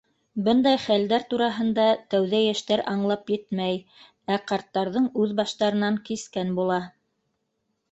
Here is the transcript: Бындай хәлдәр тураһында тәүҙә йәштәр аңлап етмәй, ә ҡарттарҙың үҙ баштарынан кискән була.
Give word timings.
Бындай 0.45 0.77
хәлдәр 0.85 1.25
тураһында 1.33 1.85
тәүҙә 2.13 2.39
йәштәр 2.47 2.83
аңлап 2.93 3.31
етмәй, 3.35 3.77
ә 4.37 4.41
ҡарттарҙың 4.53 5.07
үҙ 5.27 5.39
баштарынан 5.43 6.03
кискән 6.11 6.59
була. 6.63 6.83